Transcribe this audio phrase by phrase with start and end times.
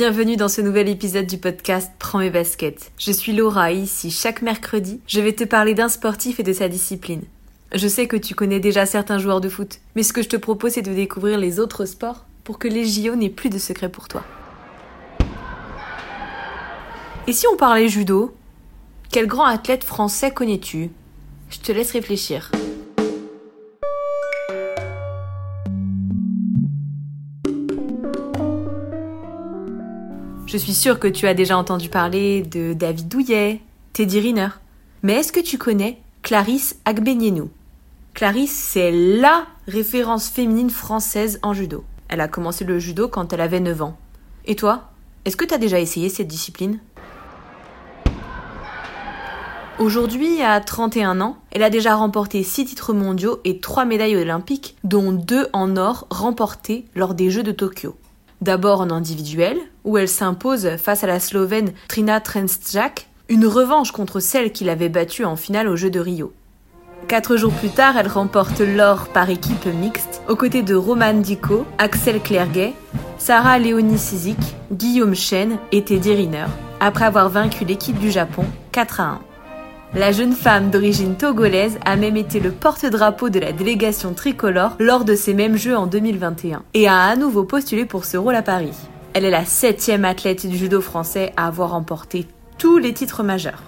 [0.00, 2.90] bienvenue dans ce nouvel épisode du podcast Prends mes baskets.
[2.96, 6.54] Je suis Laura et ici, chaque mercredi, je vais te parler d'un sportif et de
[6.54, 7.20] sa discipline.
[7.74, 10.38] Je sais que tu connais déjà certains joueurs de foot, mais ce que je te
[10.38, 13.90] propose c'est de découvrir les autres sports pour que les JO n'aient plus de secrets
[13.90, 14.24] pour toi.
[17.26, 18.34] Et si on parlait judo
[19.12, 20.88] Quel grand athlète français connais-tu?
[21.50, 22.50] Je te laisse réfléchir.
[30.50, 33.60] Je suis sûre que tu as déjà entendu parler de David Douillet,
[33.92, 34.48] Teddy Riner.
[35.04, 37.50] Mais est-ce que tu connais Clarisse Agbenienou?
[38.14, 41.84] Clarisse, c'est LA référence féminine française en judo.
[42.08, 43.96] Elle a commencé le judo quand elle avait 9 ans.
[44.44, 44.90] Et toi
[45.24, 46.80] Est-ce que tu as déjà essayé cette discipline?
[49.78, 54.76] Aujourd'hui, à 31 ans, elle a déjà remporté 6 titres mondiaux et 3 médailles olympiques,
[54.82, 57.94] dont 2 en or remportés lors des Jeux de Tokyo.
[58.40, 64.18] D'abord en individuel, où elle s'impose face à la Slovène Trina Trenstjak, une revanche contre
[64.18, 66.32] celle qui l'avait battue en finale aux Jeux de Rio.
[67.06, 71.66] Quatre jours plus tard, elle remporte l'or par équipe mixte, aux côtés de Roman Diko,
[71.78, 72.72] Axel Clerguet,
[73.18, 74.38] Sarah Léonie Sizik,
[74.72, 76.46] Guillaume Chen et Teddy Riner,
[76.80, 79.20] après avoir vaincu l'équipe du Japon 4 à 1.
[79.92, 85.04] La jeune femme d'origine togolaise a même été le porte-drapeau de la délégation tricolore lors
[85.04, 88.42] de ces mêmes Jeux en 2021 et a à nouveau postulé pour ce rôle à
[88.42, 88.76] Paris.
[89.14, 93.64] Elle est la septième athlète du judo français à avoir remporté tous les titres majeurs.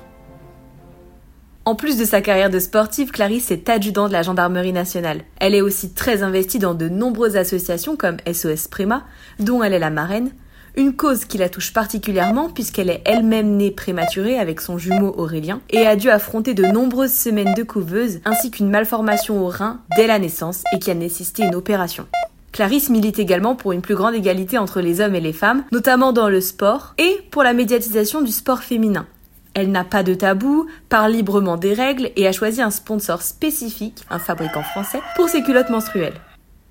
[1.64, 5.22] En plus de sa carrière de sportive, Clarisse est adjudante de la gendarmerie nationale.
[5.40, 9.04] Elle est aussi très investie dans de nombreuses associations comme SOS Préma,
[9.40, 10.30] dont elle est la marraine,
[10.74, 15.60] une cause qui la touche particulièrement puisqu'elle est elle-même née prématurée avec son jumeau Aurélien
[15.70, 20.06] et a dû affronter de nombreuses semaines de couveuse ainsi qu'une malformation au rein dès
[20.06, 22.06] la naissance et qui a nécessité une opération.
[22.52, 26.12] Clarisse milite également pour une plus grande égalité entre les hommes et les femmes, notamment
[26.12, 29.06] dans le sport, et pour la médiatisation du sport féminin.
[29.54, 34.04] Elle n'a pas de tabou, parle librement des règles et a choisi un sponsor spécifique,
[34.10, 36.20] un fabricant français, pour ses culottes menstruelles.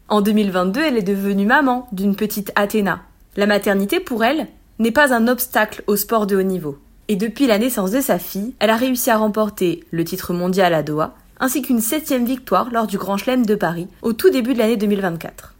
[0.08, 3.02] En 2022, elle est devenue maman d'une petite Athéna,
[3.38, 4.48] la maternité, pour elle,
[4.80, 6.78] n'est pas un obstacle au sport de haut niveau.
[7.08, 10.74] Et depuis la naissance de sa fille, elle a réussi à remporter le titre mondial
[10.74, 14.54] à Doha, ainsi qu'une septième victoire lors du Grand Chelem de Paris, au tout début
[14.54, 15.56] de l'année 2024.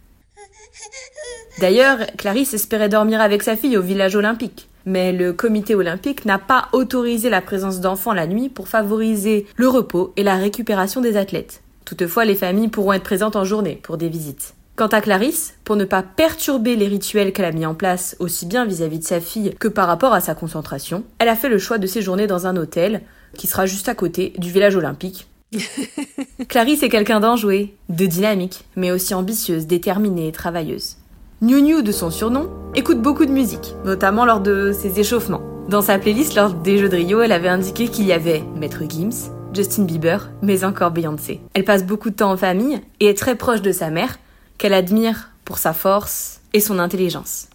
[1.60, 4.68] D'ailleurs, Clarisse espérait dormir avec sa fille au village olympique.
[4.84, 9.68] Mais le comité olympique n'a pas autorisé la présence d'enfants la nuit pour favoriser le
[9.68, 11.62] repos et la récupération des athlètes.
[11.84, 14.54] Toutefois, les familles pourront être présentes en journée pour des visites.
[14.74, 18.46] Quant à Clarisse, pour ne pas perturber les rituels qu'elle a mis en place aussi
[18.46, 21.58] bien vis-à-vis de sa fille que par rapport à sa concentration, elle a fait le
[21.58, 23.02] choix de séjourner dans un hôtel
[23.36, 25.28] qui sera juste à côté du village olympique.
[26.48, 30.96] Clarisse est quelqu'un d'enjoué, de dynamique, mais aussi ambitieuse, déterminée et travailleuse.
[31.42, 35.42] New New de son surnom, écoute beaucoup de musique, notamment lors de ses échauffements.
[35.68, 38.84] Dans sa playlist lors des Jeux de Rio, elle avait indiqué qu'il y avait Maître
[38.88, 41.40] Gims, Justin Bieber, mais encore Beyoncé.
[41.52, 44.18] Elle passe beaucoup de temps en famille et est très proche de sa mère,
[44.62, 47.48] qu'elle admire pour sa force et son intelligence.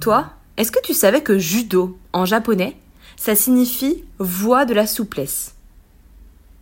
[0.00, 2.78] Toi, est-ce que tu savais que judo, en japonais,
[3.18, 5.56] ça signifie voie de la souplesse?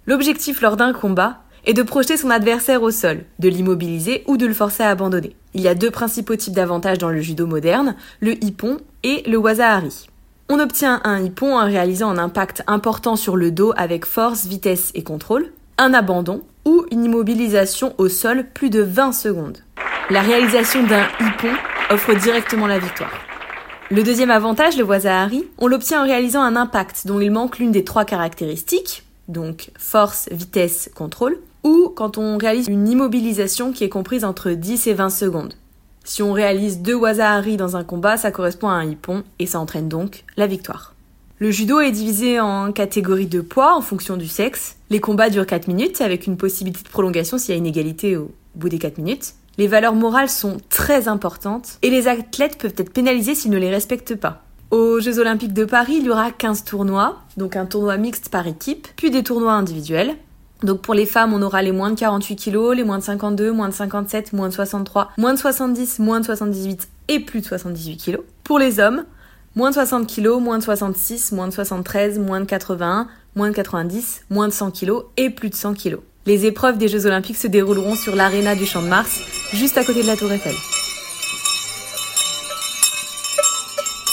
[0.06, 4.44] L'objectif lors d'un combat est de projeter son adversaire au sol, de l'immobiliser ou de
[4.44, 5.36] le forcer à abandonner.
[5.54, 9.36] Il y a deux principaux types d'avantages dans le judo moderne, le hippon et le
[9.36, 10.08] waza-hari.
[10.48, 14.90] On obtient un hippon en réalisant un impact important sur le dos avec force, vitesse
[14.96, 19.58] et contrôle, un abandon ou une immobilisation au sol plus de 20 secondes.
[20.10, 21.52] La réalisation d'un hippon
[21.90, 23.12] offre directement la victoire.
[23.90, 27.72] Le deuxième avantage, le Waza-Hari, on l'obtient en réalisant un impact dont il manque l'une
[27.72, 33.88] des trois caractéristiques, donc force, vitesse, contrôle, ou quand on réalise une immobilisation qui est
[33.88, 35.54] comprise entre 10 et 20 secondes.
[36.04, 39.60] Si on réalise deux Waza-Hari dans un combat, ça correspond à un hippon et ça
[39.60, 40.91] entraîne donc la victoire.
[41.42, 44.76] Le judo est divisé en catégories de poids en fonction du sexe.
[44.90, 48.16] Les combats durent 4 minutes avec une possibilité de prolongation s'il y a une égalité
[48.16, 49.34] au bout des 4 minutes.
[49.58, 53.70] Les valeurs morales sont très importantes et les athlètes peuvent être pénalisés s'ils ne les
[53.70, 54.44] respectent pas.
[54.70, 58.46] Aux Jeux Olympiques de Paris, il y aura 15 tournois, donc un tournoi mixte par
[58.46, 60.14] équipe, puis des tournois individuels.
[60.62, 63.50] Donc pour les femmes, on aura les moins de 48 kg, les moins de 52,
[63.50, 67.46] moins de 57, moins de 63, moins de 70, moins de 78 et plus de
[67.46, 68.18] 78 kg.
[68.44, 69.04] Pour les hommes,
[69.54, 73.06] Moins de 60 kg, moins de 66, moins de 73, moins de 81,
[73.36, 75.98] moins de 90, moins de 100 kg et plus de 100 kg.
[76.24, 79.20] Les épreuves des Jeux Olympiques se dérouleront sur l'aréna du Champ de Mars,
[79.52, 80.54] juste à côté de la Tour Eiffel.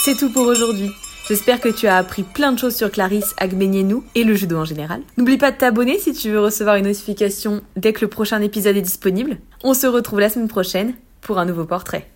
[0.04, 0.90] C'est tout pour aujourd'hui.
[1.26, 4.66] J'espère que tu as appris plein de choses sur Clarisse Agbenienou et le judo en
[4.66, 5.00] général.
[5.16, 8.76] N'oublie pas de t'abonner si tu veux recevoir une notification dès que le prochain épisode
[8.76, 9.38] est disponible.
[9.64, 10.92] On se retrouve la semaine prochaine
[11.22, 12.10] pour un nouveau portrait.